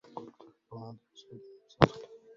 كلف 0.15 0.35
الفؤاد 0.41 0.97
بشادن 1.13 1.39
أبصرته 1.81 2.07